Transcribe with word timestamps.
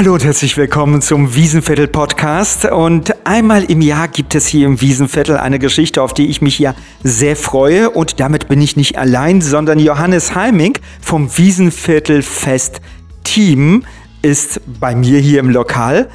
Hallo 0.00 0.14
und 0.14 0.24
herzlich 0.24 0.56
willkommen 0.56 1.02
zum 1.02 1.34
Wiesenviertel 1.34 1.86
Podcast. 1.86 2.64
Und 2.64 3.14
einmal 3.26 3.64
im 3.64 3.82
Jahr 3.82 4.08
gibt 4.08 4.34
es 4.34 4.46
hier 4.46 4.66
im 4.66 4.80
Wiesenviertel 4.80 5.36
eine 5.36 5.58
Geschichte, 5.58 6.00
auf 6.00 6.14
die 6.14 6.28
ich 6.28 6.40
mich 6.40 6.58
ja 6.58 6.74
sehr 7.04 7.36
freue. 7.36 7.90
Und 7.90 8.18
damit 8.18 8.48
bin 8.48 8.62
ich 8.62 8.78
nicht 8.78 8.96
allein, 8.96 9.42
sondern 9.42 9.78
Johannes 9.78 10.34
Heiming 10.34 10.78
vom 11.02 11.28
Wiesenviertel 11.36 12.22
Fest 12.22 12.80
Team 13.24 13.84
ist 14.22 14.62
bei 14.80 14.94
mir 14.94 15.18
hier 15.18 15.38
im 15.38 15.50
Lokal. 15.50 16.08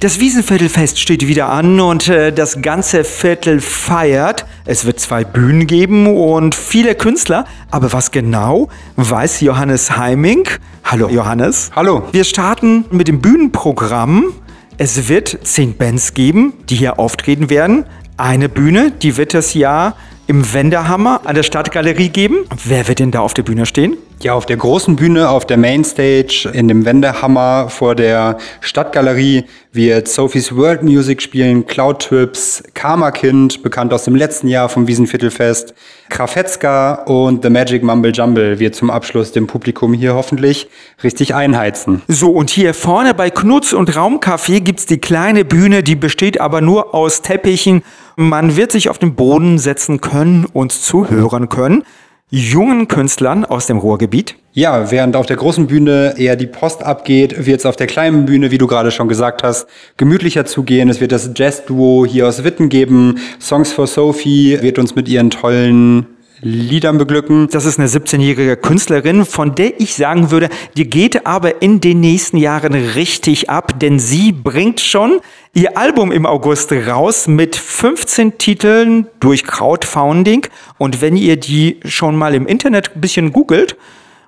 Das 0.00 0.20
Wiesenviertelfest 0.20 0.98
steht 0.98 1.26
wieder 1.26 1.48
an 1.48 1.80
und 1.80 2.08
äh, 2.08 2.32
das 2.32 2.60
ganze 2.60 3.04
Viertel 3.04 3.60
feiert. 3.60 4.44
Es 4.66 4.84
wird 4.84 5.00
zwei 5.00 5.24
Bühnen 5.24 5.66
geben 5.66 6.06
und 6.06 6.54
viele 6.54 6.94
Künstler. 6.94 7.46
Aber 7.70 7.92
was 7.92 8.10
genau, 8.10 8.68
weiß 8.96 9.40
Johannes 9.40 9.96
Heiming. 9.96 10.46
Hallo 10.84 11.08
Johannes. 11.08 11.70
Hallo. 11.74 12.02
Wir 12.12 12.24
starten 12.24 12.84
mit 12.90 13.08
dem 13.08 13.20
Bühnenprogramm. 13.20 14.32
Es 14.76 15.08
wird 15.08 15.38
zehn 15.44 15.76
Bands 15.76 16.12
geben, 16.12 16.52
die 16.68 16.74
hier 16.76 16.98
auftreten 16.98 17.48
werden. 17.48 17.86
Eine 18.16 18.48
Bühne, 18.48 18.90
die 18.90 19.16
wird 19.16 19.32
es 19.32 19.54
ja 19.54 19.94
im 20.26 20.52
Wenderhammer 20.52 21.22
an 21.24 21.34
der 21.34 21.44
Stadtgalerie 21.44 22.08
geben. 22.08 22.44
Wer 22.64 22.88
wird 22.88 22.98
denn 22.98 23.10
da 23.10 23.20
auf 23.20 23.34
der 23.34 23.42
Bühne 23.42 23.64
stehen? 23.64 23.96
Ja, 24.22 24.32
auf 24.32 24.46
der 24.46 24.56
großen 24.56 24.96
Bühne, 24.96 25.28
auf 25.28 25.44
der 25.44 25.58
Mainstage, 25.58 26.50
in 26.54 26.66
dem 26.66 26.86
Wendehammer 26.86 27.68
vor 27.68 27.94
der 27.94 28.38
Stadtgalerie 28.62 29.44
wird 29.72 30.08
Sophie's 30.08 30.56
World 30.56 30.82
Music 30.82 31.20
spielen, 31.20 31.66
Cloud 31.66 32.00
Trips, 32.00 32.62
Karma 32.72 33.10
Kind, 33.10 33.62
bekannt 33.62 33.92
aus 33.92 34.04
dem 34.04 34.14
letzten 34.14 34.48
Jahr 34.48 34.70
vom 34.70 34.86
Wiesenviertelfest, 34.86 35.74
Krafetzka 36.08 37.02
und 37.04 37.42
The 37.42 37.50
Magic 37.50 37.82
Mumble 37.82 38.12
Jumble 38.12 38.58
wird 38.58 38.74
zum 38.74 38.88
Abschluss 38.88 39.32
dem 39.32 39.46
Publikum 39.46 39.92
hier 39.92 40.14
hoffentlich 40.14 40.68
richtig 41.02 41.34
einheizen. 41.34 42.00
So, 42.08 42.30
und 42.30 42.48
hier 42.48 42.72
vorne 42.72 43.12
bei 43.12 43.28
Knutz 43.28 43.74
und 43.74 43.90
Raumcafé 43.90 44.60
gibt's 44.60 44.86
die 44.86 44.98
kleine 44.98 45.44
Bühne, 45.44 45.82
die 45.82 45.96
besteht 45.96 46.40
aber 46.40 46.62
nur 46.62 46.94
aus 46.94 47.20
Teppichen. 47.20 47.82
Man 48.16 48.56
wird 48.56 48.72
sich 48.72 48.88
auf 48.88 48.98
den 48.98 49.16
Boden 49.16 49.58
setzen 49.58 50.00
können 50.00 50.46
und 50.50 50.72
zuhören 50.72 51.50
können 51.50 51.84
jungen 52.30 52.88
Künstlern 52.88 53.44
aus 53.44 53.66
dem 53.66 53.78
Ruhrgebiet? 53.78 54.36
Ja, 54.52 54.90
während 54.90 55.16
auf 55.16 55.26
der 55.26 55.36
großen 55.36 55.66
Bühne 55.66 56.14
eher 56.16 56.36
die 56.36 56.46
Post 56.46 56.82
abgeht, 56.82 57.46
wird 57.46 57.60
es 57.60 57.66
auf 57.66 57.76
der 57.76 57.86
kleinen 57.86 58.24
Bühne, 58.24 58.50
wie 58.50 58.58
du 58.58 58.66
gerade 58.66 58.90
schon 58.90 59.08
gesagt 59.08 59.42
hast, 59.42 59.66
gemütlicher 59.96 60.44
zugehen. 60.44 60.88
Es 60.88 61.00
wird 61.00 61.12
das 61.12 61.30
Jazz-Duo 61.34 62.06
hier 62.06 62.28
aus 62.28 62.44
Witten 62.44 62.68
geben. 62.68 63.18
Songs 63.40 63.72
for 63.72 63.86
Sophie 63.86 64.58
wird 64.62 64.78
uns 64.78 64.94
mit 64.94 65.08
ihren 65.08 65.30
tollen 65.30 66.06
Liedern 66.40 66.98
beglücken. 66.98 67.48
Das 67.50 67.64
ist 67.64 67.78
eine 67.78 67.88
17-jährige 67.88 68.56
Künstlerin, 68.56 69.24
von 69.24 69.54
der 69.54 69.80
ich 69.80 69.94
sagen 69.94 70.30
würde, 70.30 70.48
die 70.76 70.88
geht 70.88 71.26
aber 71.26 71.62
in 71.62 71.80
den 71.80 72.00
nächsten 72.00 72.36
Jahren 72.36 72.74
richtig 72.74 73.50
ab, 73.50 73.78
denn 73.80 73.98
sie 73.98 74.32
bringt 74.32 74.80
schon 74.80 75.20
ihr 75.54 75.78
Album 75.78 76.10
im 76.12 76.26
August 76.26 76.72
raus 76.72 77.28
mit 77.28 77.56
15 77.56 78.38
Titeln 78.38 79.06
durch 79.20 79.44
Crowdfunding. 79.44 80.46
Und 80.78 81.00
wenn 81.00 81.16
ihr 81.16 81.36
die 81.36 81.80
schon 81.84 82.16
mal 82.16 82.34
im 82.34 82.46
Internet 82.46 82.96
ein 82.96 83.00
bisschen 83.00 83.32
googelt, 83.32 83.76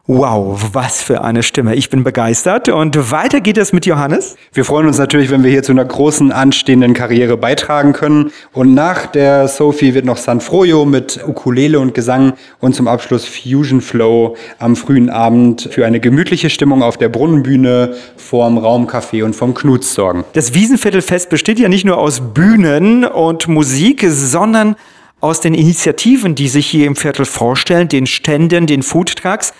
Wow, 0.08 0.70
was 0.72 1.02
für 1.02 1.24
eine 1.24 1.42
Stimme. 1.42 1.74
Ich 1.74 1.90
bin 1.90 2.04
begeistert. 2.04 2.68
Und 2.68 3.10
weiter 3.10 3.40
geht 3.40 3.58
es 3.58 3.72
mit 3.72 3.86
Johannes. 3.86 4.36
Wir 4.52 4.64
freuen 4.64 4.86
uns 4.86 4.98
natürlich, 4.98 5.32
wenn 5.32 5.42
wir 5.42 5.50
hier 5.50 5.64
zu 5.64 5.72
einer 5.72 5.84
großen 5.84 6.30
anstehenden 6.30 6.94
Karriere 6.94 7.36
beitragen 7.36 7.92
können. 7.92 8.30
Und 8.52 8.72
nach 8.72 9.06
der 9.06 9.48
Sophie 9.48 9.94
wird 9.94 10.04
noch 10.04 10.16
San 10.16 10.40
Froyo 10.40 10.84
mit 10.84 11.18
Ukulele 11.26 11.80
und 11.80 11.92
Gesang 11.92 12.34
und 12.60 12.76
zum 12.76 12.86
Abschluss 12.86 13.24
Fusion 13.24 13.80
Flow 13.80 14.36
am 14.60 14.76
frühen 14.76 15.10
Abend 15.10 15.68
für 15.72 15.84
eine 15.84 15.98
gemütliche 15.98 16.50
Stimmung 16.50 16.84
auf 16.84 16.96
der 16.98 17.08
Brunnenbühne 17.08 17.96
vorm 18.16 18.58
Raumcafé 18.58 19.24
und 19.24 19.34
vom 19.34 19.54
Knutz 19.54 19.92
sorgen. 19.92 20.24
Das 20.34 20.54
Wiesenviertelfest 20.54 21.30
besteht 21.30 21.58
ja 21.58 21.68
nicht 21.68 21.84
nur 21.84 21.98
aus 21.98 22.22
Bühnen 22.32 23.04
und 23.04 23.48
Musik, 23.48 24.06
sondern 24.08 24.76
aus 25.20 25.40
den 25.40 25.54
Initiativen, 25.54 26.36
die 26.36 26.46
sich 26.46 26.68
hier 26.68 26.86
im 26.86 26.94
Viertel 26.94 27.24
vorstellen, 27.24 27.88
den 27.88 28.06
Ständen, 28.06 28.68
den 28.68 28.84
Foodtrucks. 28.84 29.52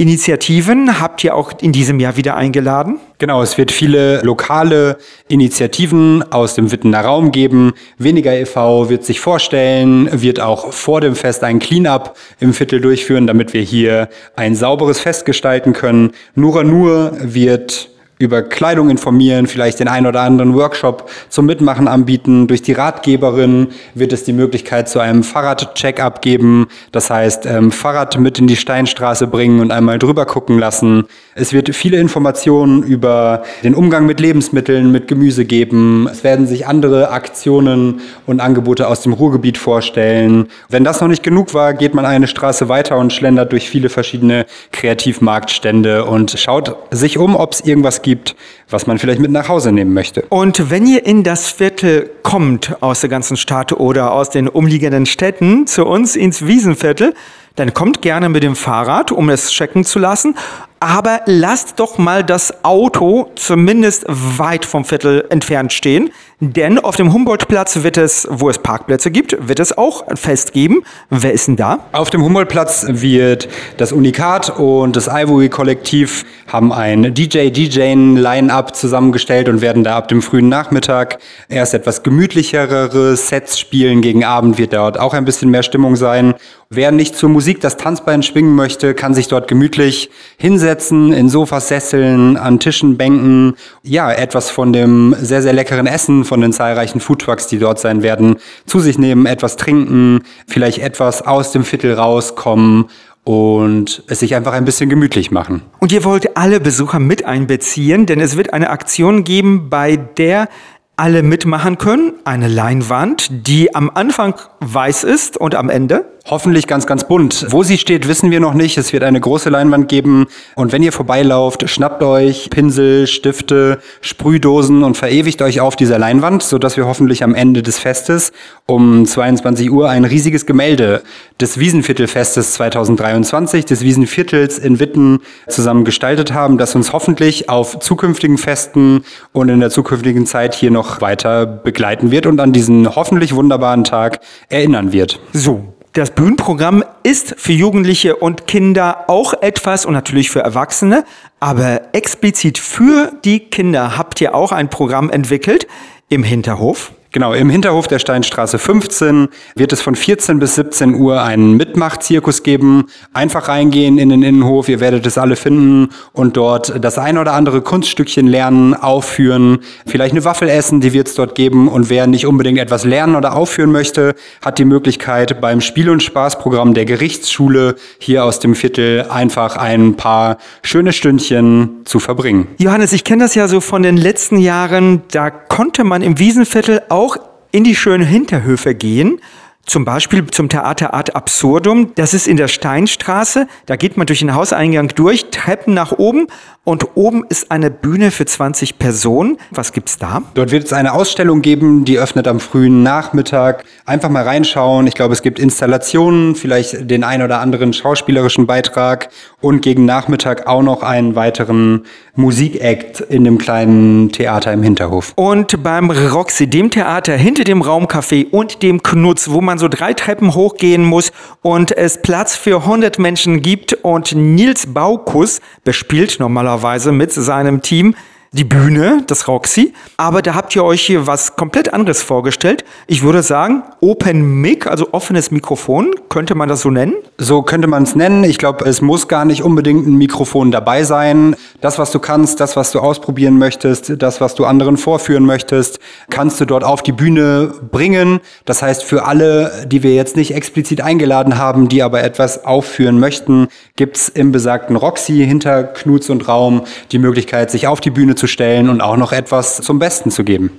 Initiativen 0.00 1.00
habt 1.00 1.24
ihr 1.24 1.34
auch 1.34 1.52
in 1.60 1.72
diesem 1.72 1.98
Jahr 1.98 2.16
wieder 2.16 2.36
eingeladen? 2.36 3.00
Genau, 3.18 3.42
es 3.42 3.58
wird 3.58 3.72
viele 3.72 4.20
lokale 4.22 4.96
Initiativen 5.26 6.22
aus 6.32 6.54
dem 6.54 6.70
Wittener 6.70 7.00
Raum 7.00 7.32
geben. 7.32 7.72
Weniger 7.98 8.32
e.V. 8.32 8.90
wird 8.90 9.04
sich 9.04 9.18
vorstellen, 9.18 10.08
wird 10.22 10.38
auch 10.38 10.72
vor 10.72 11.00
dem 11.00 11.16
Fest 11.16 11.42
ein 11.42 11.58
Cleanup 11.58 12.14
im 12.38 12.54
Viertel 12.54 12.80
durchführen, 12.80 13.26
damit 13.26 13.54
wir 13.54 13.62
hier 13.62 14.08
ein 14.36 14.54
sauberes 14.54 15.00
Fest 15.00 15.26
gestalten 15.26 15.72
können. 15.72 16.12
Nura 16.36 16.62
Nur 16.62 17.18
wird 17.20 17.90
über 18.18 18.42
Kleidung 18.42 18.90
informieren, 18.90 19.46
vielleicht 19.46 19.80
den 19.80 19.88
einen 19.88 20.06
oder 20.06 20.22
anderen 20.22 20.54
Workshop 20.54 21.10
zum 21.28 21.46
Mitmachen 21.46 21.88
anbieten. 21.88 22.46
Durch 22.48 22.62
die 22.62 22.72
Ratgeberin 22.72 23.68
wird 23.94 24.12
es 24.12 24.24
die 24.24 24.32
Möglichkeit 24.32 24.88
zu 24.88 24.98
einem 24.98 25.22
Fahrrad-Check-up 25.22 26.20
geben. 26.22 26.66
Das 26.92 27.10
heißt, 27.10 27.46
ähm, 27.46 27.70
Fahrrad 27.70 28.18
mit 28.18 28.38
in 28.38 28.46
die 28.46 28.56
Steinstraße 28.56 29.26
bringen 29.26 29.60
und 29.60 29.70
einmal 29.70 29.98
drüber 29.98 30.26
gucken 30.26 30.58
lassen. 30.58 31.04
Es 31.40 31.52
wird 31.52 31.72
viele 31.72 31.98
Informationen 31.98 32.82
über 32.82 33.44
den 33.62 33.76
Umgang 33.76 34.06
mit 34.06 34.18
Lebensmitteln, 34.18 34.90
mit 34.90 35.06
Gemüse 35.06 35.44
geben. 35.44 36.08
Es 36.10 36.24
werden 36.24 36.48
sich 36.48 36.66
andere 36.66 37.12
Aktionen 37.12 38.00
und 38.26 38.40
Angebote 38.40 38.88
aus 38.88 39.02
dem 39.02 39.12
Ruhrgebiet 39.12 39.56
vorstellen. 39.56 40.48
Wenn 40.68 40.82
das 40.82 41.00
noch 41.00 41.06
nicht 41.06 41.22
genug 41.22 41.54
war, 41.54 41.74
geht 41.74 41.94
man 41.94 42.04
eine 42.04 42.26
Straße 42.26 42.68
weiter 42.68 42.98
und 42.98 43.12
schlendert 43.12 43.52
durch 43.52 43.70
viele 43.70 43.88
verschiedene 43.88 44.46
Kreativmarktstände 44.72 46.06
und 46.06 46.32
schaut 46.36 46.74
sich 46.90 47.18
um, 47.18 47.36
ob 47.36 47.52
es 47.52 47.60
irgendwas 47.60 48.02
gibt, 48.02 48.34
was 48.68 48.88
man 48.88 48.98
vielleicht 48.98 49.20
mit 49.20 49.30
nach 49.30 49.48
Hause 49.48 49.70
nehmen 49.70 49.94
möchte. 49.94 50.24
Und 50.30 50.70
wenn 50.70 50.88
ihr 50.88 51.06
in 51.06 51.22
das 51.22 51.52
Viertel 51.52 52.10
kommt 52.24 52.82
aus 52.82 53.00
der 53.00 53.10
ganzen 53.10 53.36
Stadt 53.36 53.72
oder 53.72 54.12
aus 54.12 54.30
den 54.30 54.48
umliegenden 54.48 55.06
Städten 55.06 55.68
zu 55.68 55.86
uns 55.86 56.16
ins 56.16 56.46
Wiesenviertel, 56.46 57.14
dann 57.58 57.74
kommt 57.74 58.02
gerne 58.02 58.28
mit 58.28 58.44
dem 58.44 58.54
Fahrrad, 58.54 59.10
um 59.10 59.30
es 59.30 59.50
checken 59.50 59.84
zu 59.84 59.98
lassen. 59.98 60.36
Aber 60.80 61.22
lasst 61.26 61.80
doch 61.80 61.98
mal 61.98 62.22
das 62.22 62.64
Auto 62.64 63.30
zumindest 63.34 64.04
weit 64.06 64.64
vom 64.64 64.84
Viertel 64.84 65.24
entfernt 65.28 65.72
stehen. 65.72 66.10
Denn 66.40 66.78
auf 66.78 66.94
dem 66.94 67.12
Humboldtplatz 67.12 67.82
wird 67.82 67.96
es, 67.96 68.28
wo 68.30 68.48
es 68.48 68.58
Parkplätze 68.58 69.10
gibt, 69.10 69.36
wird 69.48 69.58
es 69.58 69.76
auch 69.76 70.06
ein 70.06 70.16
Fest 70.16 70.52
geben. 70.52 70.84
Wer 71.10 71.32
ist 71.32 71.48
denn 71.48 71.56
da? 71.56 71.80
Auf 71.90 72.10
dem 72.10 72.22
Humboldtplatz 72.22 72.86
wird 72.88 73.48
das 73.76 73.90
Unikat 73.90 74.56
und 74.56 74.94
das 74.94 75.08
Ivory 75.08 75.48
Kollektiv 75.48 76.24
haben 76.46 76.72
ein 76.72 77.12
DJ-DJ-Line-Up 77.12 78.76
zusammengestellt 78.76 79.48
und 79.48 79.62
werden 79.62 79.82
da 79.82 79.96
ab 79.96 80.06
dem 80.06 80.22
frühen 80.22 80.48
Nachmittag 80.48 81.18
erst 81.48 81.74
etwas 81.74 82.04
gemütlichere 82.04 83.16
Sets 83.16 83.58
spielen. 83.58 84.00
Gegen 84.00 84.24
Abend 84.24 84.58
wird 84.58 84.74
dort 84.74 84.98
auch 84.98 85.14
ein 85.14 85.24
bisschen 85.24 85.50
mehr 85.50 85.64
Stimmung 85.64 85.96
sein. 85.96 86.34
Wer 86.70 86.92
nicht 86.92 87.16
zur 87.16 87.30
Musik 87.30 87.62
das 87.62 87.78
Tanzbein 87.78 88.22
schwingen 88.22 88.54
möchte, 88.54 88.92
kann 88.92 89.14
sich 89.14 89.26
dort 89.26 89.48
gemütlich 89.48 90.10
hinsetzen, 90.36 91.14
in 91.14 91.30
Sofas, 91.30 91.68
Sesseln, 91.68 92.36
an 92.36 92.60
Tischen, 92.60 92.98
Bänken. 92.98 93.56
Ja, 93.82 94.12
etwas 94.12 94.50
von 94.50 94.74
dem 94.74 95.16
sehr, 95.18 95.40
sehr 95.40 95.54
leckeren 95.54 95.86
Essen, 95.86 96.24
von 96.28 96.40
den 96.40 96.52
zahlreichen 96.52 97.00
Foodtrucks, 97.00 97.48
die 97.48 97.58
dort 97.58 97.80
sein 97.80 98.02
werden, 98.02 98.36
zu 98.66 98.78
sich 98.78 98.98
nehmen, 98.98 99.26
etwas 99.26 99.56
trinken, 99.56 100.20
vielleicht 100.46 100.78
etwas 100.78 101.26
aus 101.26 101.50
dem 101.50 101.64
Viertel 101.64 101.94
rauskommen 101.94 102.86
und 103.24 104.04
es 104.06 104.20
sich 104.20 104.34
einfach 104.34 104.52
ein 104.52 104.64
bisschen 104.64 104.88
gemütlich 104.88 105.30
machen. 105.30 105.62
Und 105.80 105.92
ihr 105.92 106.04
wollt 106.04 106.36
alle 106.36 106.60
Besucher 106.60 106.98
mit 106.98 107.24
einbeziehen, 107.24 108.06
denn 108.06 108.20
es 108.20 108.36
wird 108.36 108.52
eine 108.52 108.70
Aktion 108.70 109.24
geben, 109.24 109.68
bei 109.68 109.96
der 109.96 110.48
alle 110.96 111.22
mitmachen 111.22 111.78
können. 111.78 112.14
Eine 112.24 112.48
Leinwand, 112.48 113.28
die 113.30 113.74
am 113.74 113.90
Anfang 113.92 114.34
weiß 114.60 115.04
ist 115.04 115.36
und 115.36 115.54
am 115.54 115.70
Ende 115.70 116.06
Hoffentlich 116.30 116.66
ganz, 116.66 116.86
ganz 116.86 117.04
bunt. 117.04 117.46
Wo 117.48 117.62
sie 117.62 117.78
steht, 117.78 118.06
wissen 118.06 118.30
wir 118.30 118.38
noch 118.38 118.52
nicht. 118.52 118.76
Es 118.76 118.92
wird 118.92 119.02
eine 119.02 119.18
große 119.18 119.48
Leinwand 119.48 119.88
geben. 119.88 120.26
Und 120.56 120.72
wenn 120.72 120.82
ihr 120.82 120.92
vorbeilauft, 120.92 121.70
schnappt 121.70 122.02
euch 122.02 122.50
Pinsel, 122.50 123.06
Stifte, 123.06 123.78
Sprühdosen 124.02 124.84
und 124.84 124.98
verewigt 124.98 125.40
euch 125.40 125.60
auf 125.60 125.74
dieser 125.74 125.98
Leinwand, 125.98 126.42
sodass 126.42 126.76
wir 126.76 126.84
hoffentlich 126.84 127.24
am 127.24 127.34
Ende 127.34 127.62
des 127.62 127.78
Festes 127.78 128.32
um 128.66 129.06
22 129.06 129.70
Uhr 129.70 129.88
ein 129.88 130.04
riesiges 130.04 130.44
Gemälde 130.44 131.00
des 131.40 131.58
Wiesenviertelfestes 131.58 132.52
2023, 132.52 133.64
des 133.64 133.80
Wiesenviertels 133.80 134.58
in 134.58 134.80
Witten 134.80 135.20
zusammen 135.48 135.86
gestaltet 135.86 136.34
haben, 136.34 136.58
das 136.58 136.74
uns 136.74 136.92
hoffentlich 136.92 137.48
auf 137.48 137.78
zukünftigen 137.78 138.36
Festen 138.36 139.02
und 139.32 139.48
in 139.48 139.60
der 139.60 139.70
zukünftigen 139.70 140.26
Zeit 140.26 140.54
hier 140.54 140.70
noch 140.70 141.00
weiter 141.00 141.46
begleiten 141.46 142.10
wird 142.10 142.26
und 142.26 142.38
an 142.38 142.52
diesen 142.52 142.96
hoffentlich 142.96 143.34
wunderbaren 143.34 143.84
Tag 143.84 144.20
erinnern 144.50 144.92
wird. 144.92 145.20
So, 145.32 145.72
das 145.98 146.12
Bühnenprogramm 146.12 146.84
ist 147.02 147.34
für 147.38 147.52
Jugendliche 147.52 148.14
und 148.14 148.46
Kinder 148.46 149.10
auch 149.10 149.34
etwas 149.42 149.84
und 149.84 149.94
natürlich 149.94 150.30
für 150.30 150.40
Erwachsene, 150.40 151.04
aber 151.40 151.92
explizit 151.92 152.58
für 152.58 153.12
die 153.24 153.40
Kinder 153.40 153.98
habt 153.98 154.20
ihr 154.20 154.34
auch 154.34 154.52
ein 154.52 154.70
Programm 154.70 155.10
entwickelt 155.10 155.66
im 156.08 156.22
Hinterhof. 156.22 156.92
Genau, 157.10 157.32
im 157.32 157.48
Hinterhof 157.48 157.88
der 157.88 158.00
Steinstraße 158.00 158.58
15 158.58 159.28
wird 159.54 159.72
es 159.72 159.80
von 159.80 159.94
14 159.94 160.38
bis 160.38 160.56
17 160.56 160.94
Uhr 160.94 161.22
einen 161.22 161.56
Mitmachzirkus 161.56 162.42
geben. 162.42 162.84
Einfach 163.14 163.48
reingehen 163.48 163.96
in 163.96 164.10
den 164.10 164.22
Innenhof, 164.22 164.68
ihr 164.68 164.80
werdet 164.80 165.06
es 165.06 165.16
alle 165.16 165.36
finden 165.36 165.88
und 166.12 166.36
dort 166.36 166.84
das 166.84 166.98
ein 166.98 167.16
oder 167.16 167.32
andere 167.32 167.62
Kunststückchen 167.62 168.26
lernen, 168.26 168.74
aufführen, 168.74 169.60
vielleicht 169.86 170.12
eine 170.12 170.26
Waffel 170.26 170.50
essen, 170.50 170.82
die 170.82 170.92
wird 170.92 171.08
es 171.08 171.14
dort 171.14 171.34
geben. 171.34 171.68
Und 171.68 171.88
wer 171.88 172.06
nicht 172.06 172.26
unbedingt 172.26 172.58
etwas 172.58 172.84
lernen 172.84 173.16
oder 173.16 173.34
aufführen 173.34 173.72
möchte, 173.72 174.14
hat 174.44 174.58
die 174.58 174.66
Möglichkeit 174.66 175.40
beim 175.40 175.62
Spiel- 175.62 175.88
und 175.88 176.02
Spaßprogramm 176.02 176.74
der 176.74 176.84
Gerichtsschule 176.84 177.76
hier 177.98 178.26
aus 178.26 178.38
dem 178.38 178.54
Viertel 178.54 179.06
einfach 179.08 179.56
ein 179.56 179.94
paar 179.94 180.36
schöne 180.60 180.92
Stündchen 180.92 181.86
zu 181.86 182.00
verbringen. 182.00 182.48
Johannes, 182.58 182.92
ich 182.92 183.04
kenne 183.04 183.24
das 183.24 183.34
ja 183.34 183.48
so 183.48 183.62
von 183.62 183.82
den 183.82 183.96
letzten 183.96 184.36
Jahren, 184.36 185.04
da 185.10 185.30
konnte 185.30 185.84
man 185.84 186.02
im 186.02 186.18
Wiesenviertel 186.18 186.82
auch 186.90 186.97
auch 186.98 187.16
in 187.52 187.62
die 187.62 187.76
schönen 187.76 188.04
Hinterhöfe 188.04 188.74
gehen 188.74 189.20
zum 189.68 189.84
Beispiel 189.84 190.26
zum 190.28 190.48
Theater 190.48 190.94
Art 190.94 191.14
Absurdum. 191.14 191.94
Das 191.94 192.14
ist 192.14 192.26
in 192.26 192.36
der 192.36 192.48
Steinstraße. 192.48 193.46
Da 193.66 193.76
geht 193.76 193.96
man 193.96 194.06
durch 194.06 194.20
den 194.20 194.34
Hauseingang 194.34 194.88
durch, 194.88 195.26
Treppen 195.30 195.74
nach 195.74 195.92
oben 195.92 196.28
und 196.64 196.96
oben 196.96 197.24
ist 197.28 197.50
eine 197.50 197.70
Bühne 197.70 198.10
für 198.10 198.24
20 198.24 198.78
Personen. 198.78 199.36
Was 199.50 199.72
gibt's 199.72 199.98
da? 199.98 200.22
Dort 200.34 200.50
wird 200.52 200.64
es 200.64 200.72
eine 200.72 200.92
Ausstellung 200.92 201.42
geben, 201.42 201.84
die 201.84 201.98
öffnet 201.98 202.26
am 202.28 202.40
frühen 202.40 202.82
Nachmittag. 202.82 203.64
Einfach 203.84 204.08
mal 204.08 204.22
reinschauen. 204.22 204.86
Ich 204.86 204.94
glaube, 204.94 205.12
es 205.12 205.22
gibt 205.22 205.38
Installationen, 205.38 206.34
vielleicht 206.34 206.90
den 206.90 207.04
ein 207.04 207.22
oder 207.22 207.40
anderen 207.40 207.72
schauspielerischen 207.72 208.46
Beitrag 208.46 209.10
und 209.40 209.60
gegen 209.60 209.84
Nachmittag 209.84 210.46
auch 210.46 210.62
noch 210.62 210.82
einen 210.82 211.14
weiteren 211.14 211.84
Musikakt 212.18 213.00
in 213.00 213.22
dem 213.22 213.38
kleinen 213.38 214.10
Theater 214.10 214.52
im 214.52 214.64
Hinterhof. 214.64 215.12
Und 215.14 215.62
beim 215.62 215.88
Roxy, 215.90 216.48
dem 216.48 216.70
Theater 216.70 217.16
hinter 217.16 217.44
dem 217.44 217.62
Raumcafé 217.62 218.28
und 218.30 218.62
dem 218.64 218.82
Knutz, 218.82 219.30
wo 219.30 219.40
man 219.40 219.58
so 219.58 219.68
drei 219.68 219.94
Treppen 219.94 220.34
hochgehen 220.34 220.84
muss 220.84 221.12
und 221.42 221.70
es 221.76 222.02
Platz 222.02 222.34
für 222.34 222.62
100 222.62 222.98
Menschen 222.98 223.40
gibt 223.40 223.72
und 223.72 224.16
Nils 224.16 224.66
Baukus 224.66 225.40
bespielt 225.62 226.16
normalerweise 226.18 226.90
mit 226.90 227.12
seinem 227.12 227.62
Team 227.62 227.94
die 228.32 228.44
Bühne, 228.44 229.02
das 229.06 229.28
Roxy. 229.28 229.72
Aber 229.96 230.22
da 230.22 230.34
habt 230.34 230.54
ihr 230.54 230.64
euch 230.64 230.82
hier 230.82 231.06
was 231.06 231.36
komplett 231.36 231.72
anderes 231.72 232.02
vorgestellt. 232.02 232.64
Ich 232.86 233.02
würde 233.02 233.22
sagen, 233.22 233.62
Open 233.80 234.40
Mic, 234.40 234.66
also 234.66 234.88
offenes 234.92 235.30
Mikrofon, 235.30 235.92
könnte 236.08 236.34
man 236.34 236.48
das 236.48 236.60
so 236.60 236.70
nennen? 236.70 236.94
So 237.16 237.42
könnte 237.42 237.68
man 237.68 237.84
es 237.84 237.94
nennen. 237.96 238.24
Ich 238.24 238.38
glaube, 238.38 238.64
es 238.66 238.80
muss 238.80 239.08
gar 239.08 239.24
nicht 239.24 239.42
unbedingt 239.42 239.86
ein 239.86 239.96
Mikrofon 239.96 240.50
dabei 240.50 240.84
sein. 240.84 241.36
Das, 241.60 241.78
was 241.78 241.90
du 241.90 241.98
kannst, 241.98 242.40
das, 242.40 242.56
was 242.56 242.70
du 242.70 242.80
ausprobieren 242.80 243.38
möchtest, 243.38 243.94
das, 244.02 244.20
was 244.20 244.34
du 244.34 244.44
anderen 244.44 244.76
vorführen 244.76 245.24
möchtest, 245.24 245.78
kannst 246.10 246.40
du 246.40 246.44
dort 246.44 246.64
auf 246.64 246.82
die 246.82 246.92
Bühne 246.92 247.52
bringen. 247.70 248.20
Das 248.44 248.62
heißt, 248.62 248.84
für 248.84 249.06
alle, 249.06 249.66
die 249.66 249.82
wir 249.82 249.94
jetzt 249.94 250.16
nicht 250.16 250.34
explizit 250.34 250.80
eingeladen 250.80 251.38
haben, 251.38 251.68
die 251.68 251.82
aber 251.82 252.02
etwas 252.02 252.44
aufführen 252.44 253.00
möchten, 253.00 253.48
gibt's 253.76 254.08
im 254.08 254.32
besagten 254.32 254.76
Roxy 254.76 255.24
hinter 255.24 255.64
Knuts 255.64 256.10
und 256.10 256.28
Raum 256.28 256.62
die 256.92 256.98
Möglichkeit, 256.98 257.50
sich 257.50 257.66
auf 257.66 257.80
die 257.80 257.90
Bühne 257.90 258.14
zu 258.18 258.26
stellen 258.26 258.68
und 258.68 258.80
auch 258.80 258.96
noch 258.96 259.12
etwas 259.12 259.56
zum 259.56 259.78
Besten 259.78 260.10
zu 260.10 260.24
geben. 260.24 260.50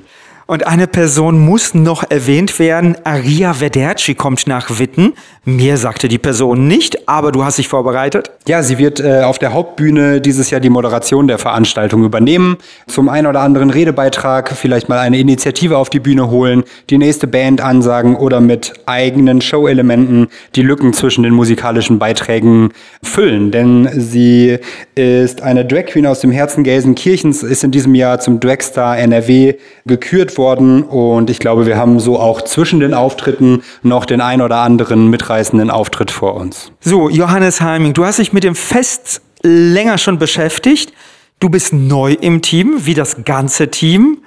Und 0.50 0.66
eine 0.66 0.88
Person 0.88 1.38
muss 1.38 1.76
noch 1.76 2.10
erwähnt 2.10 2.58
werden. 2.58 2.98
Aria 3.04 3.60
Vederci 3.60 4.16
kommt 4.16 4.48
nach 4.48 4.80
Witten. 4.80 5.14
Mir 5.46 5.78
sagte 5.78 6.08
die 6.08 6.18
Person 6.18 6.68
nicht, 6.68 7.08
aber 7.08 7.32
du 7.32 7.44
hast 7.44 7.60
dich 7.60 7.68
vorbereitet. 7.68 8.32
Ja, 8.48 8.64
sie 8.64 8.80
wird 8.80 9.00
äh, 9.00 9.22
auf 9.22 9.38
der 9.38 9.54
Hauptbühne 9.54 10.22
dieses 10.22 10.50
Jahr 10.50 10.60
die 10.60 10.72
Moderation 10.72 11.28
der 11.28 11.38
Veranstaltung 11.38 12.04
übernehmen. 12.04 12.58
Zum 12.88 13.10
einen 13.10 13.28
oder 13.28 13.42
anderen 13.42 13.70
Redebeitrag, 13.70 14.52
vielleicht 14.58 14.90
mal 14.90 14.98
eine 14.98 15.20
Initiative 15.20 15.78
auf 15.78 15.92
die 15.92 16.00
Bühne 16.00 16.32
holen, 16.32 16.64
die 16.90 16.98
nächste 16.98 17.28
Band 17.28 17.62
ansagen 17.62 18.16
oder 18.16 18.42
mit 18.42 18.74
eigenen 18.88 19.42
Show-Elementen 19.42 20.30
die 20.56 20.64
Lücken 20.64 20.94
zwischen 20.94 21.22
den 21.24 21.36
musikalischen 21.36 22.00
Beiträgen 22.00 22.72
füllen. 23.04 23.52
Denn 23.52 23.88
sie 23.94 24.58
ist 24.96 25.44
eine 25.44 25.64
Drag 25.64 25.86
Queen 25.86 26.08
aus 26.08 26.22
dem 26.22 26.32
Herzen 26.32 26.64
Gelsenkirchens, 26.64 27.44
ist 27.44 27.64
in 27.64 27.70
diesem 27.70 27.94
Jahr 27.94 28.20
zum 28.20 28.40
Dragstar 28.40 28.98
NRW 28.98 29.54
gekürt 29.86 30.39
worden 30.40 30.82
und 30.82 31.30
ich 31.30 31.38
glaube, 31.38 31.68
wir 31.68 31.78
haben 31.78 32.00
so 32.00 32.20
auch 32.20 32.42
zwischen 32.42 32.80
den 32.80 32.96
Auftritten 32.96 33.62
noch 33.84 34.06
den 34.06 34.22
ein 34.22 34.42
oder 34.42 34.58
anderen 34.58 35.12
mitreißenden 35.12 35.70
Auftritt 35.70 36.10
vor 36.10 36.34
uns. 36.34 36.72
So, 36.80 37.10
Johannes 37.10 37.62
Heiming, 37.62 37.94
du 37.94 38.06
hast 38.06 38.18
dich 38.18 38.34
mit 38.34 38.44
dem 38.44 38.56
Fest 38.56 39.22
länger 39.44 40.00
schon 40.00 40.18
beschäftigt. 40.18 40.94
Du 41.40 41.50
bist 41.50 41.72
neu 41.74 42.14
im 42.14 42.42
Team, 42.42 42.78
wie 42.80 42.96
das 42.96 43.24
ganze 43.24 43.70
Team. 43.70 44.18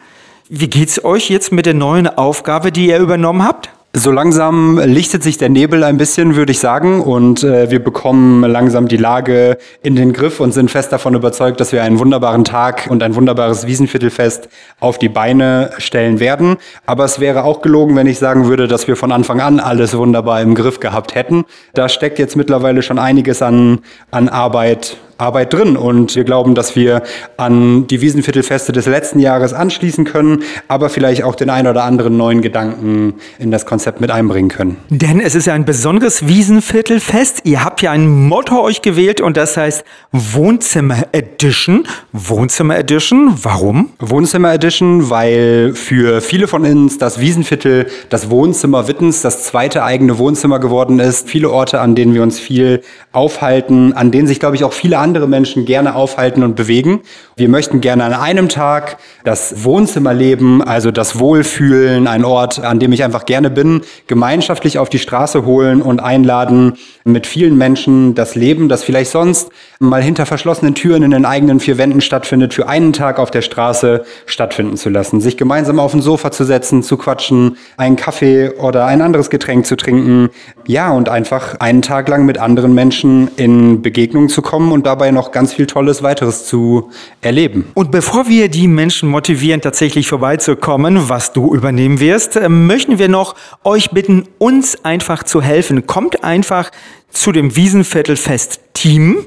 Wie 0.48 0.68
geht's 0.68 1.04
euch 1.04 1.30
jetzt 1.30 1.50
mit 1.50 1.66
der 1.66 1.74
neuen 1.74 2.06
Aufgabe, 2.06 2.70
die 2.70 2.86
ihr 2.86 2.98
übernommen 2.98 3.42
habt? 3.42 3.70
So 3.94 4.10
langsam 4.10 4.78
lichtet 4.78 5.22
sich 5.22 5.36
der 5.36 5.50
Nebel 5.50 5.84
ein 5.84 5.98
bisschen, 5.98 6.34
würde 6.34 6.52
ich 6.52 6.60
sagen, 6.60 7.02
und 7.02 7.44
äh, 7.44 7.70
wir 7.70 7.84
bekommen 7.84 8.40
langsam 8.40 8.88
die 8.88 8.96
Lage 8.96 9.58
in 9.82 9.96
den 9.96 10.14
Griff 10.14 10.40
und 10.40 10.52
sind 10.52 10.70
fest 10.70 10.92
davon 10.92 11.14
überzeugt, 11.14 11.60
dass 11.60 11.72
wir 11.72 11.82
einen 11.82 11.98
wunderbaren 11.98 12.42
Tag 12.42 12.86
und 12.88 13.02
ein 13.02 13.14
wunderbares 13.14 13.66
Wiesenviertelfest 13.66 14.48
auf 14.80 14.98
die 14.98 15.10
Beine 15.10 15.72
stellen 15.76 16.20
werden. 16.20 16.56
Aber 16.86 17.04
es 17.04 17.20
wäre 17.20 17.44
auch 17.44 17.60
gelogen, 17.60 17.94
wenn 17.94 18.06
ich 18.06 18.18
sagen 18.18 18.48
würde, 18.48 18.66
dass 18.66 18.88
wir 18.88 18.96
von 18.96 19.12
Anfang 19.12 19.42
an 19.42 19.60
alles 19.60 19.94
wunderbar 19.94 20.40
im 20.40 20.54
Griff 20.54 20.80
gehabt 20.80 21.14
hätten. 21.14 21.44
Da 21.74 21.90
steckt 21.90 22.18
jetzt 22.18 22.34
mittlerweile 22.34 22.80
schon 22.80 22.98
einiges 22.98 23.42
an, 23.42 23.80
an 24.10 24.30
Arbeit 24.30 24.96
Arbeit 25.22 25.54
drin 25.54 25.76
und 25.76 26.16
wir 26.16 26.24
glauben, 26.24 26.54
dass 26.54 26.74
wir 26.74 27.02
an 27.36 27.86
die 27.86 28.00
Wiesenviertelfeste 28.00 28.72
des 28.72 28.86
letzten 28.86 29.20
Jahres 29.20 29.52
anschließen 29.52 30.04
können, 30.04 30.42
aber 30.66 30.90
vielleicht 30.90 31.22
auch 31.22 31.36
den 31.36 31.48
ein 31.48 31.66
oder 31.68 31.84
anderen 31.84 32.16
neuen 32.16 32.42
Gedanken 32.42 33.14
in 33.38 33.52
das 33.52 33.64
Konzept 33.64 34.00
mit 34.00 34.10
einbringen 34.10 34.48
können. 34.48 34.76
Denn 34.90 35.20
es 35.20 35.34
ist 35.36 35.46
ja 35.46 35.54
ein 35.54 35.64
besonderes 35.64 36.26
Wiesenviertelfest. 36.26 37.42
Ihr 37.44 37.64
habt 37.64 37.82
ja 37.82 37.92
ein 37.92 38.08
Motto 38.08 38.60
euch 38.60 38.82
gewählt 38.82 39.20
und 39.20 39.36
das 39.36 39.56
heißt 39.56 39.84
Wohnzimmer 40.10 41.04
Edition. 41.12 41.86
Wohnzimmer 42.12 42.78
Edition, 42.78 43.34
warum? 43.42 43.90
Wohnzimmer 44.00 44.52
Edition, 44.52 45.08
weil 45.08 45.72
für 45.74 46.20
viele 46.20 46.48
von 46.48 46.64
uns 46.64 46.98
das 46.98 47.20
Wiesenviertel 47.20 47.86
das 48.08 48.28
Wohnzimmer 48.28 48.88
Wittens, 48.88 49.22
das 49.22 49.44
zweite 49.44 49.84
eigene 49.84 50.18
Wohnzimmer 50.18 50.58
geworden 50.58 50.98
ist. 50.98 51.28
Viele 51.28 51.50
Orte, 51.50 51.80
an 51.80 51.94
denen 51.94 52.14
wir 52.14 52.22
uns 52.22 52.40
viel 52.40 52.82
aufhalten, 53.12 53.92
an 53.92 54.10
denen 54.10 54.26
sich, 54.26 54.40
glaube 54.40 54.56
ich, 54.56 54.64
auch 54.64 54.72
viele 54.72 54.98
andere 54.98 55.11
andere 55.12 55.28
Menschen 55.28 55.66
gerne 55.66 55.94
aufhalten 55.94 56.42
und 56.42 56.56
bewegen. 56.56 57.00
Wir 57.36 57.50
möchten 57.50 57.82
gerne 57.82 58.04
an 58.04 58.14
einem 58.14 58.48
Tag 58.48 58.96
das 59.24 59.62
Wohnzimmerleben, 59.62 60.62
also 60.62 60.90
das 60.90 61.18
Wohlfühlen, 61.18 62.06
ein 62.06 62.24
Ort, 62.24 62.64
an 62.64 62.78
dem 62.78 62.92
ich 62.92 63.04
einfach 63.04 63.26
gerne 63.26 63.50
bin, 63.50 63.82
gemeinschaftlich 64.06 64.78
auf 64.78 64.88
die 64.88 64.98
Straße 64.98 65.44
holen 65.44 65.82
und 65.82 66.00
einladen, 66.00 66.78
mit 67.04 67.26
vielen 67.26 67.58
Menschen 67.58 68.14
das 68.14 68.36
Leben, 68.36 68.70
das 68.70 68.84
vielleicht 68.84 69.10
sonst 69.10 69.50
mal 69.80 70.02
hinter 70.02 70.24
verschlossenen 70.24 70.74
Türen 70.74 71.02
in 71.02 71.10
den 71.10 71.26
eigenen 71.26 71.60
vier 71.60 71.76
Wänden 71.76 72.00
stattfindet, 72.00 72.54
für 72.54 72.68
einen 72.68 72.94
Tag 72.94 73.18
auf 73.18 73.30
der 73.30 73.42
Straße 73.42 74.04
stattfinden 74.24 74.78
zu 74.78 74.88
lassen. 74.88 75.20
Sich 75.20 75.36
gemeinsam 75.36 75.78
auf 75.78 75.92
ein 75.92 76.00
Sofa 76.00 76.30
zu 76.30 76.44
setzen, 76.44 76.82
zu 76.82 76.96
quatschen, 76.96 77.58
einen 77.76 77.96
Kaffee 77.96 78.50
oder 78.50 78.86
ein 78.86 79.02
anderes 79.02 79.28
Getränk 79.28 79.66
zu 79.66 79.76
trinken. 79.76 80.30
Ja, 80.66 80.92
und 80.92 81.08
einfach 81.08 81.56
einen 81.60 81.82
Tag 81.82 82.08
lang 82.08 82.24
mit 82.24 82.38
anderen 82.38 82.72
Menschen 82.72 83.28
in 83.36 83.82
Begegnung 83.82 84.28
zu 84.28 84.40
kommen 84.40 84.70
und 84.70 84.86
dabei 84.86 84.91
dabei 84.92 85.10
noch 85.10 85.32
ganz 85.32 85.54
viel 85.54 85.66
Tolles 85.66 86.02
weiteres 86.02 86.46
zu 86.46 86.90
erleben. 87.20 87.70
Und 87.74 87.90
bevor 87.90 88.28
wir 88.28 88.48
die 88.48 88.68
Menschen 88.68 89.08
motivieren, 89.08 89.60
tatsächlich 89.60 90.06
vorbeizukommen, 90.06 91.08
was 91.08 91.32
du 91.32 91.54
übernehmen 91.54 91.98
wirst, 91.98 92.36
äh, 92.36 92.48
möchten 92.48 92.98
wir 92.98 93.08
noch 93.08 93.34
euch 93.64 93.90
bitten, 93.90 94.28
uns 94.38 94.84
einfach 94.84 95.22
zu 95.22 95.40
helfen. 95.42 95.86
Kommt 95.86 96.24
einfach 96.24 96.70
zu 97.10 97.32
dem 97.32 97.56
Wiesenviertelfest 97.56 98.60
Team. 98.74 99.26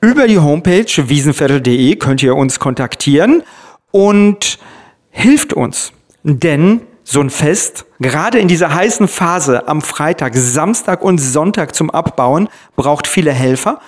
Über 0.00 0.26
die 0.26 0.38
Homepage 0.38 0.86
wiesenviertel.de 0.96 1.96
könnt 1.96 2.22
ihr 2.22 2.34
uns 2.34 2.58
kontaktieren 2.58 3.42
und 3.90 4.58
hilft 5.10 5.52
uns. 5.52 5.92
Denn 6.22 6.80
so 7.04 7.20
ein 7.20 7.30
Fest, 7.30 7.86
gerade 7.98 8.38
in 8.38 8.48
dieser 8.48 8.72
heißen 8.72 9.08
Phase 9.08 9.68
am 9.68 9.82
Freitag, 9.82 10.34
Samstag 10.34 11.02
und 11.02 11.18
Sonntag 11.18 11.74
zum 11.74 11.90
Abbauen, 11.90 12.48
braucht 12.76 13.06
viele 13.06 13.32
Helfer. 13.32 13.80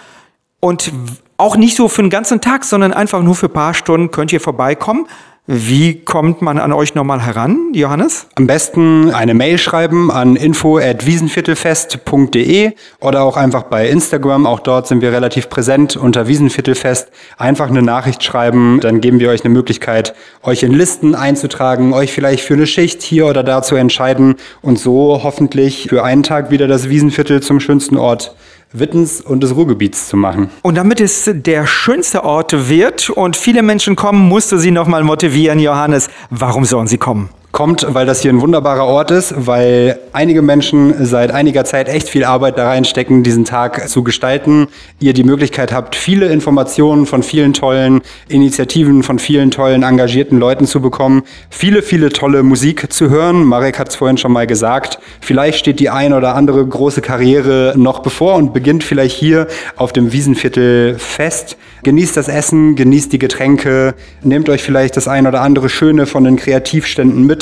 Und 0.64 0.92
auch 1.38 1.56
nicht 1.56 1.76
so 1.76 1.88
für 1.88 2.02
einen 2.02 2.10
ganzen 2.10 2.40
Tag, 2.40 2.64
sondern 2.64 2.92
einfach 2.92 3.20
nur 3.20 3.34
für 3.34 3.46
ein 3.46 3.52
paar 3.52 3.74
Stunden 3.74 4.12
könnt 4.12 4.32
ihr 4.32 4.40
vorbeikommen. 4.40 5.08
Wie 5.44 6.04
kommt 6.04 6.40
man 6.40 6.60
an 6.60 6.72
euch 6.72 6.94
nochmal 6.94 7.20
heran, 7.20 7.72
Johannes? 7.72 8.28
Am 8.36 8.46
besten 8.46 9.10
eine 9.10 9.34
Mail 9.34 9.58
schreiben 9.58 10.12
an 10.12 10.36
info@wiesenviertelfest.de 10.36 12.74
oder 13.00 13.24
auch 13.24 13.36
einfach 13.36 13.64
bei 13.64 13.88
Instagram. 13.88 14.46
Auch 14.46 14.60
dort 14.60 14.86
sind 14.86 15.00
wir 15.00 15.10
relativ 15.10 15.48
präsent 15.48 15.96
unter 15.96 16.28
Wiesenviertelfest. 16.28 17.10
Einfach 17.38 17.68
eine 17.68 17.82
Nachricht 17.82 18.22
schreiben, 18.22 18.78
dann 18.80 19.00
geben 19.00 19.18
wir 19.18 19.30
euch 19.30 19.44
eine 19.44 19.52
Möglichkeit, 19.52 20.14
euch 20.44 20.62
in 20.62 20.70
Listen 20.70 21.16
einzutragen, 21.16 21.92
euch 21.92 22.12
vielleicht 22.12 22.44
für 22.44 22.54
eine 22.54 22.68
Schicht 22.68 23.02
hier 23.02 23.26
oder 23.26 23.42
da 23.42 23.62
zu 23.62 23.74
entscheiden 23.74 24.36
und 24.60 24.78
so 24.78 25.22
hoffentlich 25.24 25.88
für 25.88 26.04
einen 26.04 26.22
Tag 26.22 26.52
wieder 26.52 26.68
das 26.68 26.88
Wiesenviertel 26.88 27.42
zum 27.42 27.58
schönsten 27.58 27.96
Ort 27.96 28.36
Wittens 28.72 29.20
und 29.20 29.42
des 29.42 29.54
Ruhrgebiets 29.54 30.08
zu 30.08 30.16
machen. 30.16 30.50
Und 30.62 30.76
damit 30.76 31.00
es 31.00 31.30
der 31.32 31.66
schönste 31.66 32.24
Ort 32.24 32.68
wird 32.68 33.10
und 33.10 33.36
viele 33.36 33.62
Menschen 33.62 33.96
kommen, 33.96 34.28
musst 34.28 34.52
du 34.52 34.58
sie 34.58 34.70
nochmal 34.70 35.04
motivieren, 35.04 35.58
Johannes. 35.58 36.08
Warum 36.30 36.64
sollen 36.64 36.86
sie 36.86 36.98
kommen? 36.98 37.28
Kommt, 37.52 37.84
weil 37.86 38.06
das 38.06 38.22
hier 38.22 38.32
ein 38.32 38.40
wunderbarer 38.40 38.86
Ort 38.86 39.10
ist, 39.10 39.34
weil 39.36 39.98
einige 40.14 40.40
Menschen 40.40 41.04
seit 41.04 41.32
einiger 41.32 41.66
Zeit 41.66 41.86
echt 41.86 42.08
viel 42.08 42.24
Arbeit 42.24 42.56
da 42.56 42.66
reinstecken, 42.66 43.22
diesen 43.22 43.44
Tag 43.44 43.90
zu 43.90 44.02
gestalten. 44.02 44.68
Ihr 45.00 45.12
die 45.12 45.22
Möglichkeit 45.22 45.70
habt, 45.70 45.94
viele 45.94 46.32
Informationen 46.32 47.04
von 47.04 47.22
vielen 47.22 47.52
tollen 47.52 48.00
Initiativen, 48.28 49.02
von 49.02 49.18
vielen 49.18 49.50
tollen 49.50 49.82
engagierten 49.82 50.38
Leuten 50.38 50.66
zu 50.66 50.80
bekommen, 50.80 51.24
viele, 51.50 51.82
viele 51.82 52.08
tolle 52.08 52.42
Musik 52.42 52.90
zu 52.90 53.10
hören. 53.10 53.44
Marek 53.44 53.78
hat 53.78 53.90
es 53.90 53.96
vorhin 53.96 54.16
schon 54.16 54.32
mal 54.32 54.46
gesagt. 54.46 54.98
Vielleicht 55.20 55.58
steht 55.58 55.78
die 55.78 55.90
ein 55.90 56.14
oder 56.14 56.34
andere 56.34 56.66
große 56.66 57.02
Karriere 57.02 57.74
noch 57.76 57.98
bevor 57.98 58.36
und 58.36 58.54
beginnt 58.54 58.82
vielleicht 58.82 59.14
hier 59.14 59.46
auf 59.76 59.92
dem 59.92 60.10
Wiesenviertel 60.10 60.98
fest. 60.98 61.58
Genießt 61.82 62.16
das 62.16 62.28
Essen, 62.28 62.76
genießt 62.76 63.12
die 63.12 63.18
Getränke, 63.18 63.94
nehmt 64.22 64.48
euch 64.48 64.62
vielleicht 64.62 64.96
das 64.96 65.06
ein 65.06 65.26
oder 65.26 65.42
andere 65.42 65.68
Schöne 65.68 66.06
von 66.06 66.24
den 66.24 66.36
Kreativständen 66.36 67.26
mit 67.26 67.41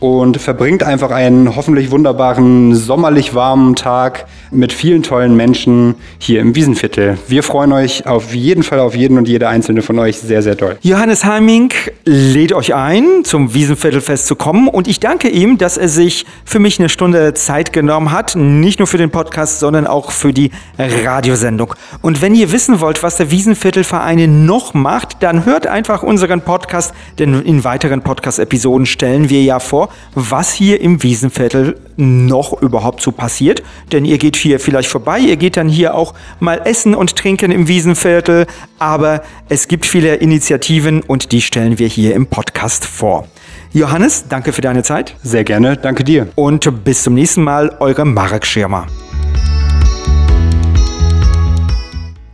und 0.00 0.40
verbringt 0.40 0.82
einfach 0.82 1.10
einen 1.10 1.56
hoffentlich 1.56 1.90
wunderbaren, 1.90 2.74
sommerlich 2.74 3.34
warmen 3.34 3.74
Tag 3.74 4.26
mit 4.50 4.72
vielen 4.72 5.02
tollen 5.02 5.36
Menschen 5.36 5.96
hier 6.18 6.40
im 6.40 6.54
Wiesenviertel. 6.54 7.18
Wir 7.26 7.42
freuen 7.42 7.72
euch 7.72 8.06
auf 8.06 8.34
jeden 8.34 8.62
Fall 8.62 8.78
auf 8.78 8.94
jeden 8.94 9.18
und 9.18 9.28
jede 9.28 9.48
einzelne 9.48 9.82
von 9.82 9.98
euch 9.98 10.18
sehr, 10.18 10.42
sehr 10.42 10.54
doll. 10.54 10.78
Johannes 10.82 11.24
Heiming 11.24 11.72
lädt 12.04 12.52
euch 12.52 12.74
ein, 12.74 13.24
zum 13.24 13.54
Wiesenviertelfest 13.54 14.26
zu 14.26 14.36
kommen 14.36 14.68
und 14.68 14.86
ich 14.86 15.00
danke 15.00 15.28
ihm, 15.28 15.58
dass 15.58 15.76
er 15.76 15.88
sich 15.88 16.26
für 16.44 16.60
mich 16.60 16.78
eine 16.78 16.88
Stunde 16.88 17.34
Zeit 17.34 17.72
genommen 17.72 18.12
hat, 18.12 18.36
nicht 18.36 18.78
nur 18.78 18.86
für 18.86 18.98
den 18.98 19.10
Podcast, 19.10 19.58
sondern 19.58 19.86
auch 19.86 20.12
für 20.12 20.32
die 20.32 20.52
Radiosendung. 20.78 21.74
Und 22.02 22.22
wenn 22.22 22.34
ihr 22.34 22.52
wissen 22.52 22.80
wollt, 22.80 23.02
was 23.02 23.16
der 23.16 23.32
Wiesenviertelverein 23.32 24.46
noch 24.46 24.74
macht, 24.74 25.22
dann 25.22 25.44
hört 25.44 25.66
einfach 25.66 26.02
unseren 26.04 26.40
Podcast, 26.40 26.94
denn 27.18 27.42
in 27.42 27.64
weiteren 27.64 28.02
Podcast-Episoden 28.02 28.86
stellen 28.86 29.28
wir 29.28 29.42
ja 29.42 29.58
vor, 29.58 29.87
was 30.14 30.52
hier 30.52 30.80
im 30.80 31.02
Wiesenviertel 31.02 31.78
noch 31.96 32.60
überhaupt 32.62 33.02
so 33.02 33.12
passiert. 33.12 33.62
Denn 33.92 34.04
ihr 34.04 34.18
geht 34.18 34.36
hier 34.36 34.60
vielleicht 34.60 34.88
vorbei, 34.88 35.18
ihr 35.18 35.36
geht 35.36 35.56
dann 35.56 35.68
hier 35.68 35.94
auch 35.94 36.14
mal 36.40 36.60
essen 36.64 36.94
und 36.94 37.16
trinken 37.16 37.50
im 37.50 37.68
Wiesenviertel. 37.68 38.46
Aber 38.78 39.22
es 39.48 39.68
gibt 39.68 39.86
viele 39.86 40.16
Initiativen 40.16 41.02
und 41.02 41.32
die 41.32 41.40
stellen 41.40 41.78
wir 41.78 41.88
hier 41.88 42.14
im 42.14 42.26
Podcast 42.26 42.84
vor. 42.84 43.26
Johannes, 43.72 44.24
danke 44.28 44.52
für 44.52 44.62
deine 44.62 44.82
Zeit. 44.82 45.14
Sehr 45.22 45.44
gerne, 45.44 45.76
danke 45.76 46.04
dir. 46.04 46.28
Und 46.34 46.84
bis 46.84 47.02
zum 47.02 47.14
nächsten 47.14 47.42
Mal, 47.42 47.76
eure 47.80 48.04
Marek 48.04 48.46
Schirmer. 48.46 48.86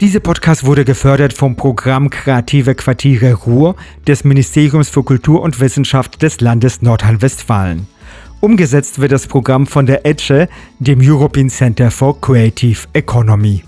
Dieser 0.05 0.21
Podcast 0.21 0.67
wurde 0.67 0.85
gefördert 0.85 1.33
vom 1.33 1.57
Programm 1.57 2.11
Kreative 2.11 2.75
Quartiere 2.75 3.33
Ruhr 3.33 3.75
des 4.07 4.23
Ministeriums 4.23 4.91
für 4.91 5.03
Kultur 5.03 5.41
und 5.41 5.61
Wissenschaft 5.61 6.21
des 6.21 6.43
Landes 6.43 6.83
Nordrhein-Westfalen. 6.83 7.87
Umgesetzt 8.41 9.01
wird 9.01 9.13
das 9.13 9.27
Programm 9.27 9.67
von 9.67 9.87
der 9.87 10.05
ETSCHE, 10.05 10.51
dem 10.79 11.01
European 11.01 11.49
Center 11.49 11.91
for 11.91 12.21
Creative 12.21 12.81
Economy. 12.93 13.65